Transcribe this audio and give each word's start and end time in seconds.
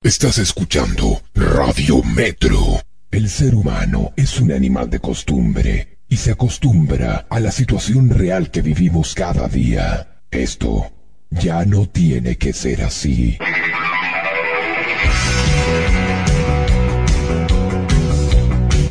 Estás 0.00 0.38
escuchando 0.38 1.20
Radio 1.34 2.04
Metro. 2.04 2.80
El 3.10 3.28
ser 3.28 3.56
humano 3.56 4.12
es 4.14 4.38
un 4.38 4.52
animal 4.52 4.88
de 4.88 5.00
costumbre 5.00 5.98
y 6.08 6.16
se 6.16 6.30
acostumbra 6.30 7.26
a 7.28 7.40
la 7.40 7.50
situación 7.50 8.08
real 8.08 8.52
que 8.52 8.62
vivimos 8.62 9.12
cada 9.12 9.48
día. 9.48 10.22
Esto 10.30 10.92
ya 11.30 11.64
no 11.64 11.88
tiene 11.88 12.38
que 12.38 12.52
ser 12.52 12.84
así. 12.84 13.38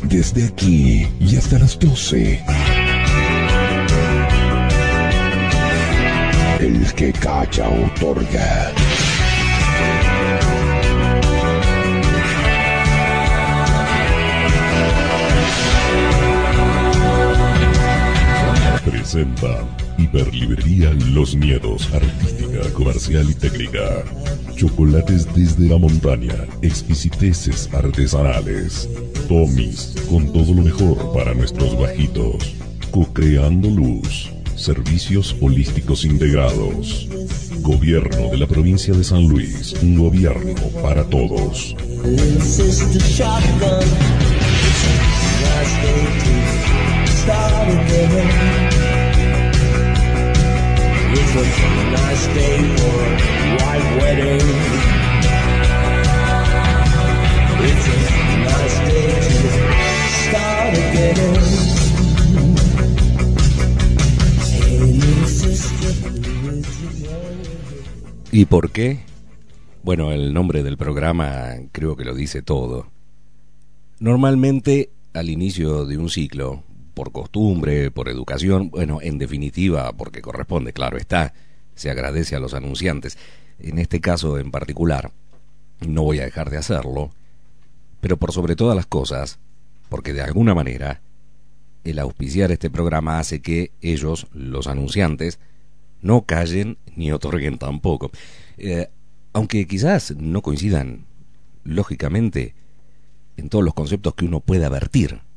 Desde 0.02 0.44
aquí 0.44 1.08
y 1.20 1.36
hasta 1.36 1.58
las 1.58 1.78
12. 1.78 2.44
El 6.60 6.92
que 6.92 7.12
calla 7.14 7.66
otorga. 7.70 8.74
Presenta 19.10 19.66
Hiperlibrería 19.96 20.92
Los 21.12 21.34
Niedos, 21.34 21.88
artística, 21.94 22.70
comercial 22.74 23.30
y 23.30 23.34
técnica. 23.34 24.04
Chocolates 24.54 25.26
desde 25.34 25.66
la 25.66 25.78
montaña, 25.78 26.34
exquisiteces 26.60 27.70
artesanales. 27.72 28.86
Tomis, 29.26 29.94
con 30.10 30.30
todo 30.30 30.52
lo 30.52 30.62
mejor 30.62 31.14
para 31.14 31.32
nuestros 31.32 31.78
bajitos. 31.80 32.54
Co-creando 32.90 33.70
luz, 33.70 34.30
servicios 34.56 35.34
holísticos 35.40 36.04
integrados. 36.04 37.08
Gobierno 37.60 38.28
de 38.28 38.36
la 38.36 38.46
provincia 38.46 38.92
de 38.92 39.04
San 39.04 39.26
Luis, 39.26 39.72
un 39.80 39.98
gobierno 39.98 40.54
para 40.82 41.02
todos. 41.04 41.74
¿Y 68.30 68.44
por 68.44 68.70
qué? 68.70 69.00
Bueno, 69.82 70.12
el 70.12 70.34
nombre 70.34 70.62
del 70.62 70.76
programa 70.76 71.54
creo 71.72 71.96
que 71.96 72.04
lo 72.04 72.14
dice 72.14 72.42
todo. 72.42 72.86
Normalmente, 74.00 74.90
al 75.14 75.30
inicio 75.30 75.86
de 75.86 75.98
un 75.98 76.10
ciclo, 76.10 76.62
por 76.98 77.12
costumbre, 77.12 77.92
por 77.92 78.08
educación, 78.08 78.70
bueno, 78.70 78.98
en 79.00 79.18
definitiva, 79.18 79.92
porque 79.92 80.20
corresponde, 80.20 80.72
claro 80.72 80.96
está, 80.96 81.32
se 81.76 81.90
agradece 81.92 82.34
a 82.34 82.40
los 82.40 82.54
anunciantes. 82.54 83.16
En 83.60 83.78
este 83.78 84.00
caso 84.00 84.36
en 84.36 84.50
particular, 84.50 85.12
no 85.86 86.02
voy 86.02 86.18
a 86.18 86.24
dejar 86.24 86.50
de 86.50 86.56
hacerlo, 86.56 87.12
pero 88.00 88.16
por 88.16 88.32
sobre 88.32 88.56
todas 88.56 88.74
las 88.74 88.86
cosas, 88.86 89.38
porque 89.88 90.12
de 90.12 90.22
alguna 90.22 90.56
manera 90.56 91.00
el 91.84 92.00
auspiciar 92.00 92.50
este 92.50 92.68
programa 92.68 93.20
hace 93.20 93.40
que 93.42 93.70
ellos, 93.80 94.26
los 94.32 94.66
anunciantes, 94.66 95.38
no 96.02 96.22
callen 96.22 96.78
ni 96.96 97.12
otorguen 97.12 97.58
tampoco. 97.58 98.10
Eh, 98.56 98.88
aunque 99.32 99.68
quizás 99.68 100.16
no 100.16 100.42
coincidan, 100.42 101.06
lógicamente, 101.62 102.56
en 103.36 103.50
todos 103.50 103.64
los 103.64 103.74
conceptos 103.74 104.16
que 104.16 104.24
uno 104.24 104.40
pueda 104.40 104.68
vertir 104.68 105.27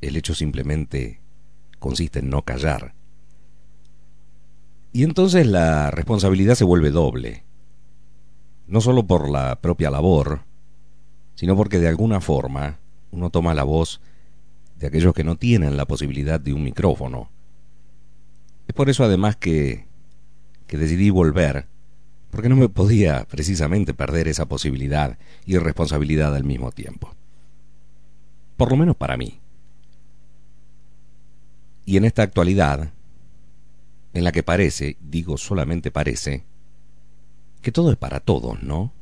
el 0.00 0.16
hecho 0.16 0.34
simplemente 0.34 1.20
consiste 1.78 2.20
en 2.20 2.30
no 2.30 2.42
callar. 2.42 2.94
Y 4.92 5.04
entonces 5.04 5.46
la 5.46 5.90
responsabilidad 5.90 6.54
se 6.54 6.64
vuelve 6.64 6.90
doble, 6.90 7.44
no 8.66 8.80
solo 8.80 9.06
por 9.06 9.28
la 9.28 9.60
propia 9.60 9.90
labor, 9.90 10.42
sino 11.34 11.56
porque 11.56 11.78
de 11.78 11.88
alguna 11.88 12.20
forma 12.20 12.78
uno 13.10 13.30
toma 13.30 13.54
la 13.54 13.64
voz 13.64 14.00
de 14.78 14.86
aquellos 14.86 15.14
que 15.14 15.24
no 15.24 15.36
tienen 15.36 15.76
la 15.76 15.86
posibilidad 15.86 16.40
de 16.40 16.52
un 16.52 16.62
micrófono. 16.62 17.30
Es 18.66 18.74
por 18.74 18.90
eso 18.90 19.04
además 19.04 19.36
que, 19.36 19.86
que 20.66 20.78
decidí 20.78 21.10
volver, 21.10 21.66
porque 22.30 22.48
no 22.48 22.56
me 22.56 22.68
podía 22.68 23.24
precisamente 23.24 23.94
perder 23.94 24.28
esa 24.28 24.46
posibilidad 24.46 25.18
y 25.46 25.56
responsabilidad 25.58 26.34
al 26.34 26.44
mismo 26.44 26.72
tiempo. 26.72 27.14
Por 28.56 28.70
lo 28.70 28.76
menos 28.76 28.96
para 28.96 29.16
mí. 29.16 29.40
Y 31.88 31.96
en 31.96 32.04
esta 32.04 32.22
actualidad, 32.22 32.92
en 34.12 34.22
la 34.22 34.30
que 34.30 34.42
parece, 34.42 34.98
digo 35.00 35.38
solamente 35.38 35.90
parece, 35.90 36.44
que 37.62 37.72
todo 37.72 37.90
es 37.90 37.96
para 37.96 38.20
todos, 38.20 38.62
¿no? 38.62 38.92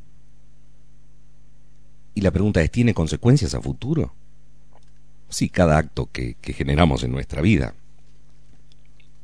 Y 2.15 2.21
la 2.21 2.31
pregunta 2.31 2.63
es, 2.63 2.71
¿tiene 2.71 2.95
consecuencias 2.95 3.57
a 3.57 3.61
futuro? 3.61 4.15
Sí, 5.29 5.49
cada 5.49 5.79
acto 5.79 6.09
que, 6.13 6.37
generamos 6.41 7.03
en 7.03 7.11
nuestra 7.11 7.43
vida, 7.43 7.75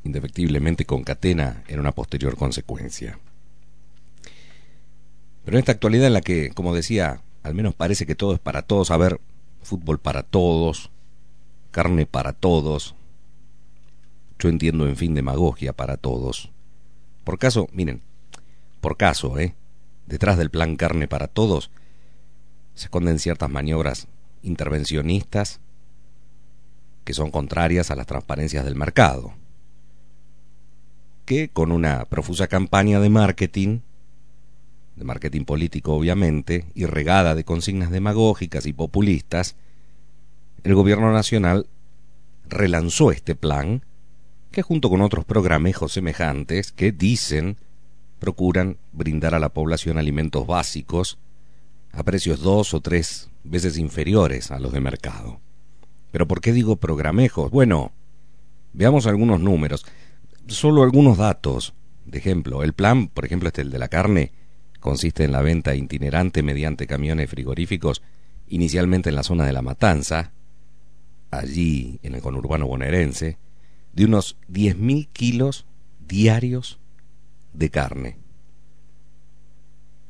indefectiblemente 0.02 0.84
concatena 0.84 1.62
en 1.68 1.78
una 1.78 1.92
posterior 1.92 2.34
consecuencia. 2.34 3.20
Pero 5.44 5.56
en 5.56 5.60
esta 5.60 5.70
actualidad 5.70 6.08
en 6.08 6.14
la 6.14 6.20
que, 6.20 6.50
como 6.50 6.74
decía, 6.74 7.22
al 7.44 7.54
menos 7.54 7.76
parece 7.76 8.06
que 8.06 8.16
todo 8.16 8.34
es 8.34 8.40
para 8.40 8.62
todos, 8.62 8.90
a 8.90 8.96
ver, 8.96 9.20
fútbol 9.62 10.00
para 10.00 10.24
todos, 10.24 10.90
carne 11.70 12.06
para 12.06 12.32
todos, 12.32 12.96
yo 14.42 14.48
entiendo, 14.48 14.88
en 14.88 14.96
fin, 14.96 15.14
demagogia 15.14 15.72
para 15.72 15.96
todos. 15.96 16.50
Por 17.22 17.38
caso, 17.38 17.68
miren, 17.72 18.02
por 18.80 18.96
caso, 18.96 19.38
¿eh? 19.38 19.54
Detrás 20.06 20.36
del 20.36 20.50
plan 20.50 20.74
carne 20.74 21.06
para 21.06 21.28
todos 21.28 21.70
se 22.74 22.86
esconden 22.86 23.20
ciertas 23.20 23.48
maniobras 23.48 24.08
intervencionistas 24.42 25.60
que 27.04 27.14
son 27.14 27.30
contrarias 27.30 27.92
a 27.92 27.96
las 27.96 28.06
transparencias 28.06 28.64
del 28.64 28.74
mercado, 28.74 29.32
que 31.24 31.48
con 31.48 31.70
una 31.70 32.04
profusa 32.06 32.48
campaña 32.48 32.98
de 32.98 33.10
marketing, 33.10 33.80
de 34.96 35.04
marketing 35.04 35.44
político 35.44 35.94
obviamente, 35.94 36.66
y 36.74 36.86
regada 36.86 37.36
de 37.36 37.44
consignas 37.44 37.92
demagógicas 37.92 38.66
y 38.66 38.72
populistas, 38.72 39.54
el 40.64 40.74
gobierno 40.74 41.12
nacional 41.12 41.68
relanzó 42.48 43.12
este 43.12 43.36
plan 43.36 43.84
que 44.52 44.62
junto 44.62 44.88
con 44.88 45.00
otros 45.00 45.24
programejos 45.24 45.92
semejantes 45.92 46.70
que 46.70 46.92
dicen 46.92 47.56
procuran 48.18 48.76
brindar 48.92 49.34
a 49.34 49.40
la 49.40 49.48
población 49.48 49.98
alimentos 49.98 50.46
básicos 50.46 51.18
a 51.90 52.04
precios 52.04 52.40
dos 52.40 52.72
o 52.74 52.80
tres 52.80 53.30
veces 53.42 53.78
inferiores 53.78 54.50
a 54.50 54.60
los 54.60 54.72
de 54.72 54.80
mercado. 54.80 55.40
Pero 56.12 56.28
¿por 56.28 56.40
qué 56.40 56.52
digo 56.52 56.76
programejos? 56.76 57.50
Bueno, 57.50 57.92
veamos 58.72 59.06
algunos 59.06 59.40
números, 59.40 59.84
solo 60.46 60.82
algunos 60.82 61.18
datos. 61.18 61.74
De 62.04 62.18
ejemplo, 62.18 62.62
el 62.62 62.72
plan, 62.72 63.08
por 63.08 63.24
ejemplo, 63.24 63.48
este 63.48 63.62
el 63.62 63.70
de 63.70 63.78
la 63.78 63.88
carne, 63.88 64.32
consiste 64.80 65.24
en 65.24 65.32
la 65.32 65.42
venta 65.42 65.74
itinerante 65.74 66.42
mediante 66.42 66.86
camiones 66.86 67.30
frigoríficos, 67.30 68.02
inicialmente 68.48 69.08
en 69.08 69.16
la 69.16 69.22
zona 69.22 69.46
de 69.46 69.52
la 69.52 69.62
Matanza, 69.62 70.32
allí 71.30 71.98
en 72.02 72.14
el 72.14 72.20
conurbano 72.20 72.66
bonaerense, 72.66 73.38
de 73.92 74.04
unos 74.04 74.36
10.000 74.48 75.08
kilos 75.12 75.66
diarios 76.06 76.78
de 77.52 77.70
carne. 77.70 78.16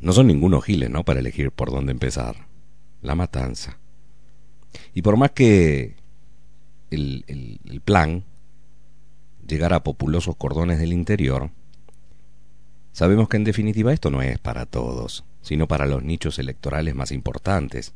No 0.00 0.12
son 0.12 0.26
ningunos 0.26 0.64
giles, 0.64 0.90
¿no? 0.90 1.04
Para 1.04 1.20
elegir 1.20 1.52
por 1.52 1.70
dónde 1.70 1.92
empezar. 1.92 2.46
La 3.02 3.14
matanza. 3.14 3.78
Y 4.94 5.02
por 5.02 5.16
más 5.16 5.32
que 5.32 5.96
el, 6.90 7.24
el 7.26 7.80
plan 7.80 8.24
llegara 9.46 9.76
a 9.76 9.84
populosos 9.84 10.36
cordones 10.36 10.78
del 10.78 10.92
interior, 10.92 11.50
sabemos 12.92 13.28
que 13.28 13.36
en 13.36 13.44
definitiva 13.44 13.92
esto 13.92 14.10
no 14.10 14.22
es 14.22 14.38
para 14.38 14.66
todos, 14.66 15.24
sino 15.42 15.66
para 15.68 15.86
los 15.86 16.02
nichos 16.02 16.38
electorales 16.38 16.94
más 16.94 17.12
importantes. 17.12 17.92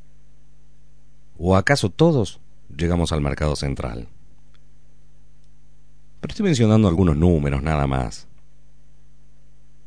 ¿O 1.38 1.56
acaso 1.56 1.90
todos 1.90 2.40
llegamos 2.74 3.12
al 3.12 3.20
mercado 3.20 3.56
central? 3.56 4.08
Estoy 6.36 6.44
mencionando 6.44 6.86
algunos 6.86 7.16
números 7.16 7.62
nada 7.62 7.86
más. 7.86 8.26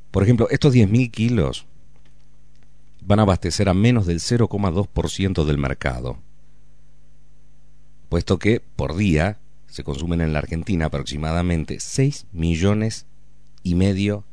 Por 0.10 0.24
ejemplo, 0.24 0.48
estos 0.50 0.74
10.000 0.74 1.12
kilos 1.12 1.68
van 3.06 3.20
a 3.20 3.22
abastecer 3.22 3.70
a 3.70 3.76
menos 3.76 4.08
del 4.08 4.20
0,2% 4.20 5.46
del 5.46 5.60
mercado, 5.60 6.18
puesto 8.10 8.40
que 8.40 8.64
por 8.76 8.96
día 8.96 9.38
se 9.68 9.84
consumen 9.84 10.22
en 10.22 10.34
la 10.34 10.40
Argentina 10.40 10.88
aproximadamente 10.88 11.80
6 11.80 12.26
millones 12.32 13.06
y 13.62 13.76
medio 13.76 14.24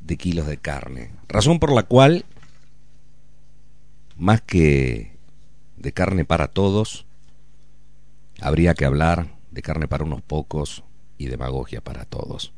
de 0.00 0.16
kilos 0.16 0.48
de 0.48 0.56
carne. 0.56 1.12
Razón 1.28 1.60
por 1.60 1.72
la 1.72 1.84
cual 1.84 2.24
más 4.16 4.40
que 4.40 5.12
de 5.76 5.92
carne 5.92 6.24
para 6.24 6.48
todos, 6.48 7.06
habría 8.40 8.74
que 8.74 8.84
hablar 8.84 9.36
de 9.52 9.62
carne 9.62 9.86
para 9.86 10.02
unos 10.02 10.22
pocos 10.22 10.82
y 11.20 11.26
demagogia 11.26 11.82
para 11.82 12.06
todos. 12.06 12.54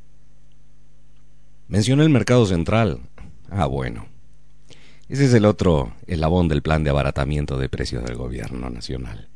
Mencioné 1.66 2.04
el 2.04 2.10
mercado 2.10 2.46
central. 2.46 3.00
Ah, 3.50 3.66
bueno. 3.66 4.06
Ese 5.08 5.24
es 5.24 5.34
el 5.34 5.46
otro 5.46 5.92
eslabón 6.06 6.46
del 6.46 6.62
plan 6.62 6.84
de 6.84 6.90
abaratamiento 6.90 7.58
de 7.58 7.68
precios 7.68 8.04
del 8.04 8.14
gobierno 8.14 8.70
nacional. 8.70 9.28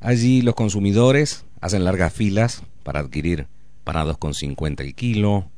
Allí 0.00 0.40
los 0.40 0.54
consumidores 0.54 1.44
hacen 1.60 1.84
largas 1.84 2.12
filas 2.12 2.62
para 2.84 3.00
adquirir 3.00 3.48
con 3.84 3.94
2,50 3.94 4.82
el 4.82 4.94
kilo, 4.94 5.50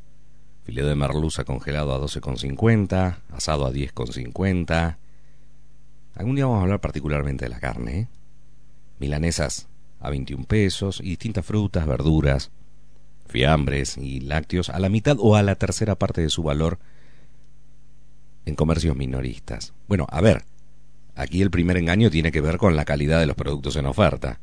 filete 0.64 0.88
de 0.88 0.94
merluza 0.94 1.44
congelado 1.44 1.94
a 1.94 2.00
12,50, 2.00 3.18
asado 3.30 3.66
a 3.66 3.72
10,50. 3.72 4.96
Algún 6.14 6.34
día 6.34 6.46
vamos 6.46 6.60
a 6.60 6.62
hablar 6.62 6.80
particularmente 6.80 7.44
de 7.44 7.50
la 7.50 7.60
carne. 7.60 7.98
¿eh? 7.98 8.08
Milanesas 9.00 9.68
a 10.04 10.10
21 10.10 10.44
pesos 10.44 11.00
y 11.00 11.10
distintas 11.10 11.44
frutas, 11.44 11.86
verduras, 11.86 12.50
fiambres 13.26 13.96
y 13.96 14.20
lácteos 14.20 14.70
a 14.70 14.78
la 14.78 14.88
mitad 14.88 15.16
o 15.18 15.36
a 15.36 15.42
la 15.42 15.56
tercera 15.56 15.96
parte 15.96 16.20
de 16.20 16.30
su 16.30 16.42
valor 16.42 16.78
en 18.44 18.54
comercios 18.54 18.96
minoristas. 18.96 19.72
Bueno, 19.88 20.06
a 20.10 20.20
ver, 20.20 20.44
aquí 21.14 21.42
el 21.42 21.50
primer 21.50 21.76
engaño 21.76 22.10
tiene 22.10 22.32
que 22.32 22.40
ver 22.40 22.58
con 22.58 22.76
la 22.76 22.84
calidad 22.84 23.20
de 23.20 23.26
los 23.26 23.36
productos 23.36 23.76
en 23.76 23.86
oferta, 23.86 24.40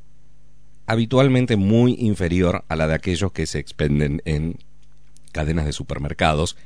habitualmente 0.87 1.55
muy 1.55 1.95
inferior 1.99 2.65
a 2.67 2.75
la 2.75 2.87
de 2.87 2.95
aquellos 2.95 3.31
que 3.31 3.45
se 3.45 3.59
expenden 3.59 4.21
en 4.25 4.57
cadenas 5.31 5.65
de 5.65 5.73
supermercados 5.73 6.57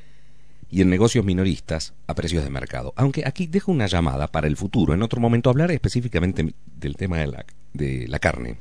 y 0.69 0.81
en 0.81 0.89
negocios 0.89 1.23
minoristas 1.25 1.93
a 2.07 2.15
precios 2.15 2.43
de 2.43 2.49
mercado. 2.49 2.93
Aunque 2.95 3.23
aquí 3.25 3.47
dejo 3.47 3.71
una 3.71 3.87
llamada 3.87 4.27
para 4.31 4.47
el 4.47 4.57
futuro, 4.57 4.93
en 4.93 5.03
otro 5.03 5.21
momento 5.21 5.49
hablar 5.49 5.71
específicamente 5.71 6.53
del 6.75 6.95
tema 6.95 7.17
de 7.17 7.27
la, 7.27 7.45
de 7.73 8.07
la 8.07 8.19
carne. 8.19 8.57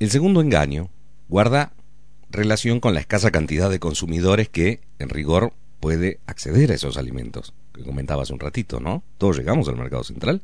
El 0.00 0.10
segundo 0.10 0.40
engaño 0.40 0.90
guarda 1.28 1.72
relación 2.30 2.80
con 2.80 2.94
la 2.94 3.00
escasa 3.00 3.30
cantidad 3.30 3.70
de 3.70 3.78
consumidores 3.78 4.48
que, 4.48 4.80
en 4.98 5.10
rigor, 5.10 5.52
puede 5.78 6.18
acceder 6.26 6.72
a 6.72 6.74
esos 6.74 6.96
alimentos, 6.96 7.54
que 7.72 7.84
comentaba 7.84 8.24
hace 8.24 8.32
un 8.32 8.40
ratito, 8.40 8.80
¿no? 8.80 9.04
Todos 9.18 9.36
llegamos 9.36 9.68
al 9.68 9.76
mercado 9.76 10.02
central 10.02 10.42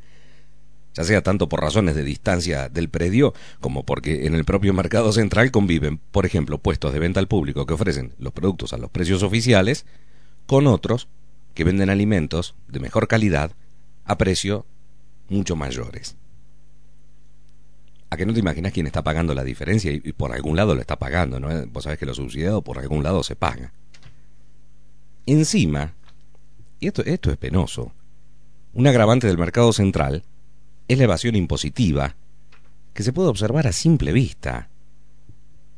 ya 0.96 1.04
sea 1.04 1.22
tanto 1.22 1.48
por 1.48 1.60
razones 1.60 1.94
de 1.94 2.02
distancia 2.02 2.70
del 2.70 2.88
predio 2.88 3.34
como 3.60 3.84
porque 3.84 4.26
en 4.26 4.34
el 4.34 4.46
propio 4.46 4.72
mercado 4.72 5.12
central 5.12 5.50
conviven, 5.50 5.98
por 5.98 6.24
ejemplo, 6.24 6.56
puestos 6.56 6.94
de 6.94 6.98
venta 6.98 7.20
al 7.20 7.28
público 7.28 7.66
que 7.66 7.74
ofrecen 7.74 8.14
los 8.18 8.32
productos 8.32 8.72
a 8.72 8.78
los 8.78 8.88
precios 8.88 9.22
oficiales 9.22 9.84
con 10.46 10.66
otros 10.66 11.08
que 11.52 11.64
venden 11.64 11.90
alimentos 11.90 12.54
de 12.68 12.80
mejor 12.80 13.08
calidad 13.08 13.52
a 14.06 14.16
precio 14.16 14.64
mucho 15.28 15.54
mayores. 15.54 16.16
¿A 18.16 18.18
que 18.18 18.24
no 18.24 18.32
te 18.32 18.40
imaginas 18.40 18.72
quién 18.72 18.86
está 18.86 19.04
pagando 19.04 19.34
la 19.34 19.44
diferencia 19.44 19.92
y, 19.92 20.00
por 20.14 20.32
algún 20.32 20.56
lado 20.56 20.74
lo 20.74 20.80
está 20.80 20.98
pagando? 20.98 21.38
¿no? 21.38 21.50
Vos 21.66 21.84
sabés 21.84 21.98
que 21.98 22.06
lo 22.06 22.14
subsidiado 22.14 22.62
por 22.62 22.78
algún 22.78 23.02
lado 23.02 23.22
se 23.22 23.36
paga. 23.36 23.74
Encima, 25.26 25.92
y 26.80 26.86
esto, 26.86 27.04
esto 27.04 27.30
es 27.30 27.36
penoso, 27.36 27.92
un 28.72 28.86
agravante 28.86 29.26
del 29.26 29.36
mercado 29.36 29.70
central 29.74 30.22
es 30.88 30.96
la 30.96 31.04
evasión 31.04 31.36
impositiva, 31.36 32.16
que 32.94 33.02
se 33.02 33.12
puede 33.12 33.28
observar 33.28 33.66
a 33.66 33.72
simple 33.72 34.14
vista, 34.14 34.70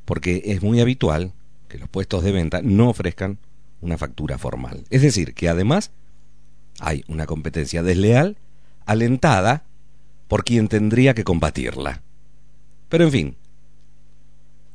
porque 0.04 0.42
es 0.44 0.62
muy 0.62 0.80
habitual 0.80 1.32
que 1.66 1.78
los 1.78 1.88
puestos 1.88 2.22
de 2.22 2.30
venta 2.30 2.60
no 2.62 2.88
ofrezcan 2.88 3.38
una 3.80 3.98
factura 3.98 4.38
formal. 4.38 4.84
Es 4.90 5.02
decir, 5.02 5.34
que 5.34 5.48
además 5.48 5.90
hay 6.78 7.02
una 7.08 7.26
competencia 7.26 7.82
desleal 7.82 8.36
alentada 8.86 9.64
por 10.28 10.44
quien 10.44 10.68
tendría 10.68 11.14
que 11.14 11.24
combatirla. 11.24 12.02
Pero 12.88 13.04
en 13.04 13.10
fin, 13.10 13.36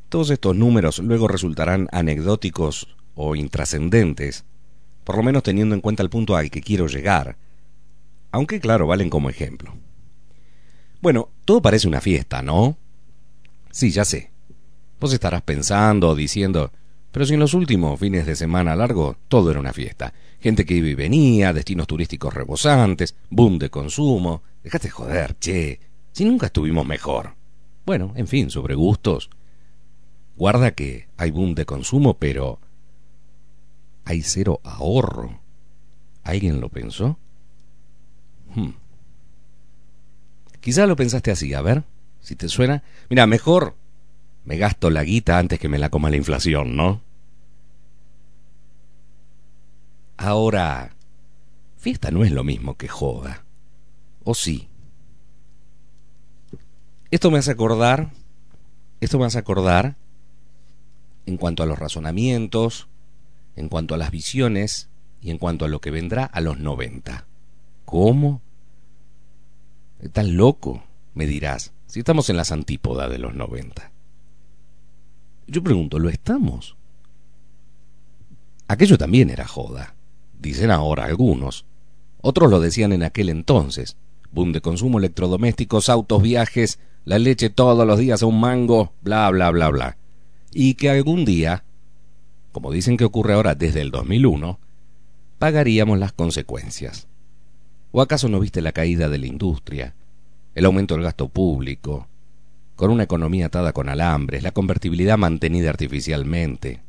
todos 0.09 0.29
estos 0.29 0.55
números 0.55 0.99
luego 0.99 1.27
resultarán 1.27 1.87
anecdóticos 1.91 2.95
o 3.15 3.35
intrascendentes, 3.35 4.45
por 5.03 5.17
lo 5.17 5.23
menos 5.23 5.43
teniendo 5.43 5.75
en 5.75 5.81
cuenta 5.81 6.03
el 6.03 6.09
punto 6.09 6.35
al 6.35 6.51
que 6.51 6.61
quiero 6.61 6.87
llegar, 6.87 7.37
aunque 8.31 8.59
claro, 8.59 8.87
valen 8.87 9.09
como 9.09 9.29
ejemplo. 9.29 9.73
Bueno, 11.01 11.29
todo 11.45 11.61
parece 11.61 11.87
una 11.87 12.01
fiesta, 12.01 12.41
¿no? 12.41 12.77
Sí, 13.71 13.91
ya 13.91 14.05
sé. 14.05 14.31
Vos 14.99 15.13
estarás 15.13 15.41
pensando 15.41 16.09
o 16.09 16.15
diciendo, 16.15 16.71
pero 17.11 17.25
si 17.25 17.33
en 17.33 17.39
los 17.39 17.53
últimos 17.53 17.99
fines 17.99 18.25
de 18.25 18.35
semana 18.35 18.75
largo 18.75 19.17
todo 19.27 19.51
era 19.51 19.59
una 19.59 19.73
fiesta. 19.73 20.13
Gente 20.39 20.65
que 20.65 20.75
iba 20.75 20.87
y 20.87 20.95
venía, 20.95 21.53
destinos 21.53 21.87
turísticos 21.87 22.33
rebosantes, 22.33 23.15
boom 23.29 23.59
de 23.59 23.69
consumo. 23.69 24.43
Dejate 24.63 24.89
joder, 24.89 25.37
che. 25.39 25.79
Si 26.11 26.25
nunca 26.25 26.47
estuvimos 26.47 26.85
mejor. 26.85 27.35
Bueno, 27.85 28.13
en 28.15 28.27
fin, 28.27 28.49
sobre 28.49 28.75
gustos. 28.75 29.29
Guarda 30.35 30.71
que 30.71 31.07
hay 31.17 31.31
boom 31.31 31.55
de 31.55 31.65
consumo, 31.65 32.15
pero 32.15 32.59
hay 34.05 34.21
cero 34.21 34.59
ahorro. 34.63 35.39
¿Alguien 36.23 36.61
lo 36.61 36.69
pensó? 36.69 37.17
Hmm. 38.55 38.71
Quizá 40.59 40.87
lo 40.87 40.95
pensaste 40.95 41.31
así, 41.31 41.53
a 41.53 41.61
ver, 41.61 41.83
si 42.21 42.35
te 42.35 42.47
suena. 42.47 42.83
Mira, 43.09 43.27
mejor 43.27 43.75
me 44.45 44.57
gasto 44.57 44.89
la 44.89 45.03
guita 45.03 45.37
antes 45.37 45.59
que 45.59 45.69
me 45.69 45.79
la 45.79 45.89
coma 45.89 46.09
la 46.09 46.17
inflación, 46.17 46.75
¿no? 46.75 47.01
Ahora, 50.17 50.95
fiesta 51.77 52.11
no 52.11 52.23
es 52.23 52.31
lo 52.31 52.43
mismo 52.43 52.77
que 52.77 52.87
joda. 52.87 53.43
¿O 54.23 54.33
sí? 54.33 54.69
Esto 57.13 57.29
me 57.29 57.37
hace 57.37 57.51
acordar, 57.51 58.09
esto 58.99 59.19
me 59.19 59.25
hace 59.25 59.37
acordar 59.37 59.97
en 61.27 61.37
cuanto 61.37 61.61
a 61.61 61.67
los 61.67 61.77
razonamientos, 61.77 62.87
en 63.55 63.69
cuanto 63.69 63.93
a 63.93 63.99
las 63.99 64.09
visiones 64.09 64.89
y 65.21 65.29
en 65.29 65.37
cuanto 65.37 65.63
a 65.63 65.67
lo 65.67 65.79
que 65.79 65.91
vendrá 65.91 66.25
a 66.25 66.41
los 66.41 66.57
90. 66.57 67.27
¿Cómo? 67.85 68.41
Tan 70.11 70.35
loco, 70.37 70.85
me 71.13 71.27
dirás, 71.27 71.73
si 71.85 71.99
estamos 71.99 72.31
en 72.31 72.37
las 72.37 72.51
antípodas 72.51 73.11
de 73.11 73.19
los 73.19 73.35
90. 73.35 73.91
Yo 75.45 75.61
pregunto, 75.61 75.99
¿lo 75.99 76.09
estamos? 76.09 76.75
Aquello 78.67 78.97
también 78.97 79.29
era 79.29 79.45
joda, 79.45 79.93
dicen 80.39 80.71
ahora 80.71 81.05
algunos. 81.05 81.67
Otros 82.21 82.49
lo 82.49 82.59
decían 82.59 82.91
en 82.91 83.03
aquel 83.03 83.29
entonces. 83.29 83.97
Boom 84.31 84.51
de 84.51 84.61
consumo 84.61 84.97
electrodomésticos, 84.97 85.89
autos, 85.89 86.23
viajes, 86.23 86.79
la 87.05 87.19
leche 87.19 87.49
todos 87.49 87.85
los 87.85 87.99
días 87.99 88.23
a 88.23 88.25
un 88.25 88.39
mango, 88.39 88.93
bla, 89.01 89.29
bla, 89.29 89.51
bla, 89.51 89.69
bla. 89.69 89.97
Y 90.51 90.75
que 90.75 90.89
algún 90.89 91.25
día, 91.25 91.63
como 92.51 92.71
dicen 92.71 92.97
que 92.97 93.05
ocurre 93.05 93.33
ahora 93.33 93.55
desde 93.55 93.81
el 93.81 93.91
2001, 93.91 94.59
pagaríamos 95.39 95.99
las 95.99 96.13
consecuencias. 96.13 97.07
¿O 97.91 98.01
acaso 98.01 98.29
no 98.29 98.39
viste 98.39 98.61
la 98.61 98.71
caída 98.71 99.09
de 99.09 99.17
la 99.17 99.27
industria, 99.27 99.95
el 100.55 100.65
aumento 100.65 100.95
del 100.95 101.03
gasto 101.03 101.27
público, 101.27 102.07
con 102.75 102.89
una 102.91 103.03
economía 103.03 103.47
atada 103.47 103.73
con 103.73 103.89
alambres, 103.89 104.43
la 104.43 104.51
convertibilidad 104.51 105.17
mantenida 105.17 105.69
artificialmente, 105.69 106.81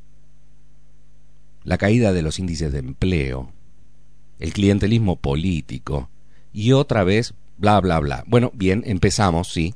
la 1.65 1.79
caída 1.79 2.13
de 2.13 2.23
los 2.23 2.39
índices 2.39 2.73
de 2.73 2.79
empleo, 2.79 3.51
el 4.39 4.53
clientelismo 4.53 5.17
político 5.17 6.09
y 6.53 6.73
otra 6.73 7.05
vez 7.05 7.35
bla 7.59 7.81
bla 7.81 7.99
bla. 8.01 8.25
Bueno, 8.27 8.51
bien, 8.55 8.83
empezamos, 8.87 9.53
sí, 9.53 9.75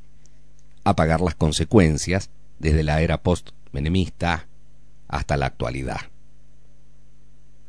a 0.83 0.95
pagar 0.95 1.21
las 1.21 1.35
consecuencias 1.35 2.29
desde 2.59 2.83
la 2.83 3.01
era 3.01 3.21
post-menemista 3.21 4.47
hasta 5.07 5.37
la 5.37 5.47
actualidad. 5.47 6.01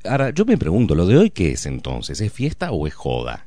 Ahora, 0.05 0.31
yo 0.31 0.45
me 0.45 0.57
pregunto, 0.57 0.95
¿lo 0.95 1.07
de 1.07 1.19
hoy 1.19 1.31
qué 1.31 1.53
es 1.53 1.67
entonces? 1.67 2.21
¿Es 2.21 2.33
fiesta 2.33 2.73
o 2.73 2.87
es 2.87 2.95
joda? 2.95 3.47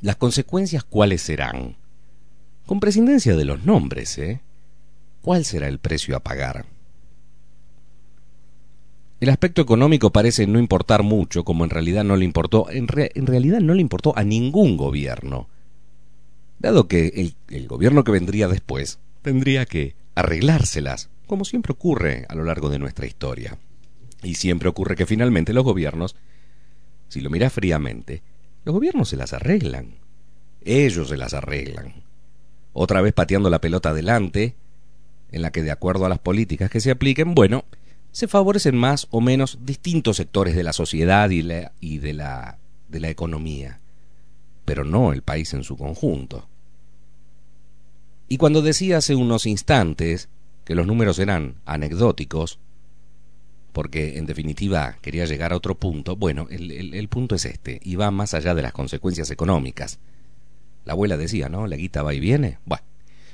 ¿Las 0.00 0.16
consecuencias 0.16 0.84
cuáles 0.84 1.22
serán? 1.22 1.76
Con 2.66 2.80
prescindencia 2.80 3.36
de 3.36 3.44
los 3.44 3.64
nombres, 3.64 4.18
¿eh? 4.18 4.40
¿Cuál 5.22 5.44
será 5.44 5.68
el 5.68 5.78
precio 5.78 6.16
a 6.16 6.20
pagar? 6.20 6.66
El 9.22 9.28
aspecto 9.28 9.62
económico 9.62 10.10
parece 10.10 10.48
no 10.48 10.58
importar 10.58 11.04
mucho, 11.04 11.44
como 11.44 11.62
en 11.62 11.70
realidad 11.70 12.02
no 12.02 12.16
le 12.16 12.24
importó, 12.24 12.68
en, 12.68 12.88
realidad 12.88 13.60
no 13.60 13.72
le 13.72 13.80
importó 13.80 14.12
a 14.18 14.24
ningún 14.24 14.76
gobierno, 14.76 15.48
dado 16.62 16.88
que 16.88 17.34
el, 17.48 17.68
gobierno 17.68 18.04
que 18.04 18.12
vendría 18.12 18.48
después 18.48 19.00
tendría 19.20 19.66
que 19.66 19.94
arreglárselas, 20.14 21.10
como 21.26 21.44
siempre 21.44 21.72
ocurre 21.72 22.24
a 22.28 22.34
lo 22.34 22.44
largo 22.44 22.70
de 22.70 22.78
nuestra 22.78 23.06
historia. 23.06 23.58
Y 24.22 24.36
siempre 24.36 24.68
ocurre 24.68 24.96
que 24.96 25.04
finalmente 25.04 25.52
los 25.52 25.64
gobiernos, 25.64 26.16
si 27.08 27.20
lo 27.20 27.28
miras 27.28 27.52
fríamente, 27.52 28.22
los 28.64 28.74
gobiernos 28.74 29.08
se 29.08 29.16
las 29.16 29.32
arreglan. 29.32 29.96
Ellos 30.64 31.08
se 31.08 31.16
las 31.16 31.34
arreglan. 31.34 32.04
Otra 32.72 33.02
vez 33.02 33.12
pateando 33.12 33.50
la 33.50 33.60
pelota 33.60 33.90
adelante, 33.90 34.54
en 35.32 35.42
la 35.42 35.50
que 35.50 35.62
de 35.62 35.72
acuerdo 35.72 36.06
a 36.06 36.08
las 36.08 36.20
políticas 36.20 36.70
que 36.70 36.80
se 36.80 36.92
apliquen, 36.92 37.34
bueno, 37.34 37.64
se 38.12 38.28
favorecen 38.28 38.76
más 38.76 39.08
o 39.10 39.20
menos 39.20 39.58
distintos 39.62 40.18
sectores 40.18 40.54
de 40.54 40.62
la 40.62 40.72
sociedad 40.72 41.28
y, 41.30 41.44
y 41.80 41.98
de, 41.98 42.12
la, 42.12 42.58
de 42.88 43.00
la 43.00 43.08
economía, 43.08 43.80
pero 44.64 44.84
no 44.84 45.12
el 45.12 45.22
país 45.22 45.52
en 45.54 45.64
su 45.64 45.76
conjunto. 45.76 46.46
Y 48.32 48.38
cuando 48.38 48.62
decía 48.62 48.96
hace 48.96 49.14
unos 49.14 49.44
instantes 49.44 50.30
que 50.64 50.74
los 50.74 50.86
números 50.86 51.18
eran 51.18 51.56
anecdóticos, 51.66 52.58
porque 53.74 54.16
en 54.16 54.24
definitiva 54.24 54.96
quería 55.02 55.26
llegar 55.26 55.52
a 55.52 55.56
otro 55.56 55.74
punto, 55.74 56.16
bueno, 56.16 56.46
el, 56.48 57.08
punto 57.10 57.34
es 57.34 57.44
este, 57.44 57.78
y 57.84 57.96
va 57.96 58.10
más 58.10 58.32
allá 58.32 58.54
de 58.54 58.62
las 58.62 58.72
consecuencias 58.72 59.30
económicas. 59.30 59.98
La 60.86 60.94
abuela 60.94 61.18
decía, 61.18 61.50
¿no? 61.50 61.66
La 61.66 61.76
guita 61.76 62.02
va 62.02 62.14
y 62.14 62.20
viene. 62.20 62.58
Bueno, 62.64 62.84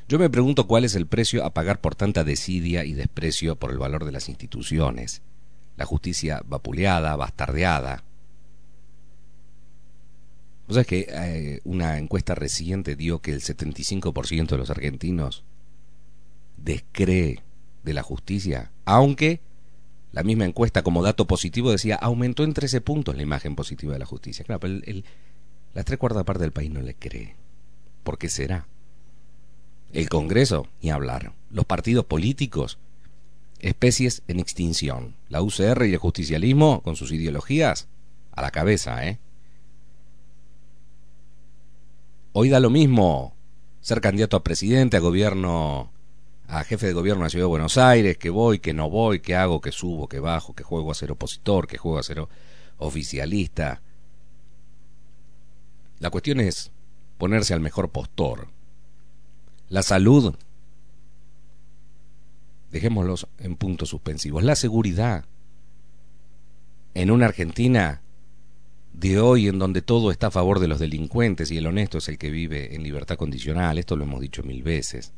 yo 0.09 0.19
me 0.19 0.31
pregunto 0.31 0.67
cuál 0.67 0.85
es 0.85 0.97
el 0.97 1.07
precio 1.07 1.45
a 1.45 1.55
pagar 1.55 1.81
por 1.81 1.95
tanta 1.95 2.25
desidia 2.25 2.85
y 2.85 2.95
desprecio 2.95 3.55
por 3.55 3.71
el 3.71 3.79
valor 3.79 4.05
de 4.05 4.11
las 4.11 4.29
instituciones. 4.29 5.23
La 5.77 5.85
justicia 5.85 6.43
vapuleada, 6.45 7.15
bastardeada. 7.15 8.03
¿Vos 10.69 10.75
sabés 10.75 10.87
que 10.87 11.07
eh, 11.09 11.61
una 11.65 11.97
encuesta 11.97 12.35
reciente 12.35 12.95
dio 12.95 13.21
que 13.23 13.33
el 13.33 13.41
75% 13.41 14.49
de 14.49 14.59
los 14.59 14.69
argentinos 14.69 15.43
descree 16.59 17.43
de 17.85 17.95
la 17.95 18.03
justicia, 18.03 18.71
aunque 18.85 19.41
la 20.13 20.23
misma 20.23 20.45
encuesta 20.45 20.83
como 20.83 21.03
dato 21.03 21.27
positivo 21.27 21.71
decía 21.71 21.97
aumentó 21.97 22.45
en 22.45 22.53
13 22.53 22.83
puntos 22.83 23.17
la 23.17 23.23
imagen 23.23 23.57
positiva 23.57 23.95
de 23.95 23.99
la 23.99 24.05
justicia. 24.05 24.45
Claro, 24.45 24.61
pero 24.61 24.75
el, 24.85 25.07
la 25.73 25.85
tres 25.85 25.99
cuartas 25.99 26.25
parte 26.25 26.43
del 26.43 26.53
país 26.53 26.71
no 26.71 26.83
le 26.83 26.95
cree. 26.95 27.35
¿Por 28.03 28.19
qué 28.19 28.29
será? 28.29 28.67
El 29.95 30.11
Congreso, 30.11 30.67
ni 30.83 30.91
hablar. 30.91 31.33
Los 31.51 31.65
partidos 31.65 32.05
políticos, 32.05 32.77
especies 33.59 34.23
en 34.29 34.39
extinción. 34.39 35.15
La 35.31 35.41
UCR 35.41 35.87
y 35.87 35.93
el 35.95 35.99
justicialismo, 35.99 36.83
con 36.83 36.95
sus 36.95 37.11
ideologías, 37.11 37.89
a 38.33 38.43
la 38.43 38.51
cabeza, 38.51 39.07
¿eh? 39.07 39.19
Hoy 42.41 42.51
da 42.51 42.61
lo 42.61 42.71
mismo 42.71 43.35
ser 43.81 44.01
candidato 44.01 44.37
a 44.37 44.45
presidente, 44.45 44.97
a 44.97 45.01
gobierno, 45.01 45.91
a 46.47 46.63
jefe 46.63 46.87
de 46.87 46.93
gobierno 46.93 47.23
de 47.23 47.27
la 47.27 47.31
Ciudad 47.31 47.47
de 47.47 47.49
Buenos 47.49 47.77
Aires, 47.79 48.17
que 48.17 48.31
voy, 48.31 48.61
que 48.61 48.73
no 48.73 48.89
voy, 48.89 49.19
que 49.19 49.35
hago, 49.35 49.61
que 49.61 49.73
subo, 49.73 50.09
que 50.09 50.21
bajo, 50.21 50.55
que 50.55 50.63
juego 50.63 50.93
a 50.93 50.95
ser 50.95 51.11
opositor, 51.11 51.67
que 51.67 51.79
juego 51.79 51.99
a 51.99 52.05
ser 52.05 52.25
oficialista. 52.77 53.83
La 55.99 56.11
cuestión 56.11 56.39
es 56.39 56.71
ponerse 57.19 57.55
al 57.55 57.61
mejor 57.61 57.91
postor, 57.91 58.47
la 59.69 59.83
salud, 59.83 60.37
dejémoslos 62.71 63.27
en 63.39 63.57
puntos 63.57 63.89
suspensivos, 63.89 64.45
la 64.45 64.55
seguridad. 64.55 65.25
En 66.95 67.11
una 67.11 67.27
Argentina 67.27 68.01
de 68.93 69.21
hoy 69.21 69.49
en 69.49 69.59
donde 69.59 69.83
todo 69.83 70.11
está 70.11 70.29
a 70.29 70.33
favor 70.33 70.59
de 70.59 70.69
los 70.69 70.79
delincuentes 70.79 71.51
y 71.51 71.59
el 71.59 71.67
honesto 71.67 71.99
es 71.99 72.09
el 72.09 72.19
que 72.19 72.31
vive 72.31 72.75
en 72.75 72.83
libertad 72.83 73.17
condicional, 73.17 73.79
esto 73.79 73.97
lo 73.97 74.05
hemos 74.05 74.21
dicho 74.21 74.43
mil 74.43 74.63
veces, 74.63 75.13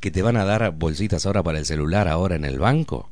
que 0.00 0.10
te 0.10 0.22
van 0.22 0.36
a 0.36 0.44
dar 0.44 0.72
bolsitas 0.72 1.26
ahora 1.26 1.42
para 1.42 1.58
el 1.58 1.66
celular 1.66 2.08
ahora 2.08 2.36
en 2.36 2.44
el 2.44 2.58
banco, 2.58 3.10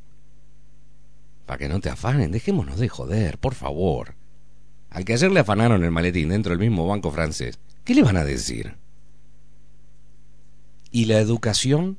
para 1.45 1.57
que 1.59 1.69
no 1.69 1.79
te 1.79 1.89
afanen, 1.89 2.31
dejémonos 2.31 2.79
de 2.79 2.89
joder, 2.89 3.37
por 3.37 3.53
favor. 3.53 4.15
Al 4.89 5.05
que 5.05 5.13
ayer 5.13 5.31
le 5.31 5.41
afanaron 5.41 5.83
el 5.83 5.91
maletín 5.91 6.29
dentro 6.29 6.51
del 6.51 6.59
mismo 6.59 6.87
banco 6.87 7.11
francés, 7.11 7.59
¿qué 7.83 7.93
le 7.93 8.03
van 8.03 8.17
a 8.17 8.25
decir? 8.25 8.75
Y 10.91 11.05
la 11.05 11.19
educación, 11.19 11.97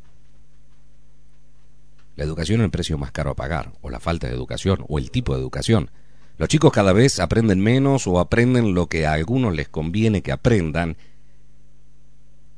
la 2.16 2.24
educación 2.24 2.60
es 2.60 2.64
el 2.64 2.70
precio 2.70 2.96
más 2.96 3.12
caro 3.12 3.30
a 3.30 3.36
pagar, 3.36 3.72
o 3.82 3.90
la 3.90 4.00
falta 4.00 4.26
de 4.26 4.34
educación, 4.34 4.84
o 4.88 4.98
el 4.98 5.10
tipo 5.10 5.34
de 5.34 5.40
educación. 5.40 5.90
Los 6.38 6.48
chicos 6.48 6.72
cada 6.72 6.92
vez 6.92 7.18
aprenden 7.18 7.60
menos 7.60 8.06
o 8.06 8.20
aprenden 8.20 8.74
lo 8.74 8.88
que 8.88 9.06
a 9.06 9.12
algunos 9.12 9.54
les 9.54 9.68
conviene 9.68 10.22
que 10.22 10.32
aprendan. 10.32 10.96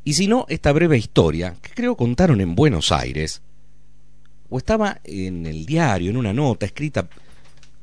Y 0.04 0.14
si 0.14 0.26
no, 0.26 0.46
esta 0.48 0.72
breve 0.72 0.98
historia, 0.98 1.54
que 1.62 1.70
creo 1.70 1.96
contaron 1.96 2.40
en 2.40 2.54
Buenos 2.54 2.92
Aires, 2.92 3.42
o 4.50 4.58
estaba 4.58 5.00
en 5.04 5.46
el 5.46 5.66
diario, 5.66 6.10
en 6.10 6.16
una 6.16 6.32
nota 6.32 6.66
escrita 6.66 7.08